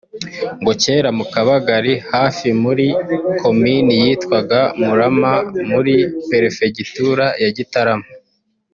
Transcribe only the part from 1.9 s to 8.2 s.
hari muri komini yitwaga Murama muri perefegitura ya Gitarama